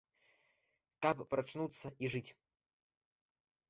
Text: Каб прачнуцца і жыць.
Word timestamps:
Каб 1.07 1.17
прачнуцца 1.35 1.87
і 2.05 2.15
жыць. 2.17 2.27